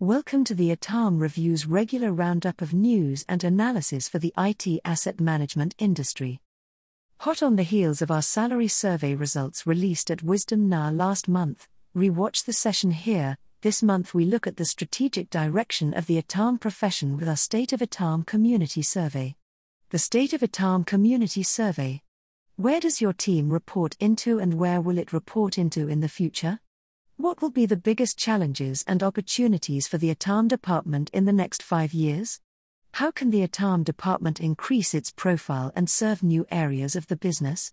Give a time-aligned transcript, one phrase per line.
[0.00, 5.22] Welcome to the ITAM Review's regular roundup of news and analysis for the IT asset
[5.22, 6.42] management industry.
[7.20, 11.66] Hot on the heels of our salary survey results released at Wisdom Now last month,
[11.96, 13.38] rewatch the session here.
[13.62, 17.72] This month we look at the strategic direction of the ITAM profession with our State
[17.72, 19.34] of ITAM Community Survey.
[19.88, 22.02] The State of ITAM Community Survey.
[22.56, 26.60] Where does your team report into and where will it report into in the future?
[27.26, 31.60] What will be the biggest challenges and opportunities for the ITAM department in the next
[31.60, 32.40] five years?
[32.92, 37.72] How can the ITAM department increase its profile and serve new areas of the business?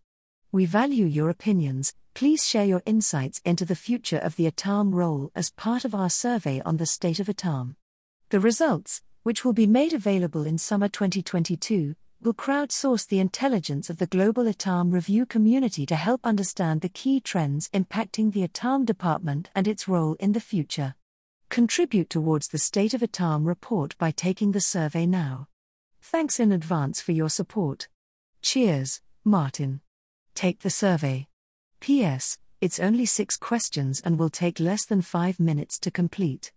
[0.51, 1.93] We value your opinions.
[2.15, 6.09] Please share your insights into the future of the ITAM role as part of our
[6.09, 7.75] survey on the state of ITAM.
[8.29, 13.97] The results, which will be made available in summer 2022, will crowdsource the intelligence of
[13.97, 19.49] the global ITAM review community to help understand the key trends impacting the ITAM department
[19.53, 20.95] and its role in the future.
[21.49, 25.47] Contribute towards the State of ITAM report by taking the survey now.
[26.01, 27.87] Thanks in advance for your support.
[28.41, 29.81] Cheers, Martin.
[30.35, 31.27] Take the survey.
[31.79, 32.37] P.S.
[32.61, 36.51] It's only six questions and will take less than five minutes to complete.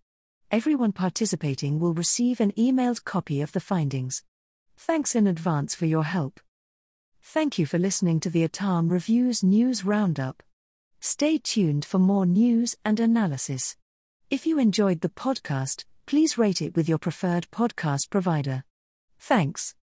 [0.49, 4.23] Everyone participating will receive an emailed copy of the findings.
[4.77, 6.39] Thanks in advance for your help.
[7.21, 10.43] Thank you for listening to the ITAM Reviews News Roundup.
[10.99, 13.75] Stay tuned for more news and analysis.
[14.29, 18.63] If you enjoyed the podcast, please rate it with your preferred podcast provider.
[19.19, 19.73] Thanks.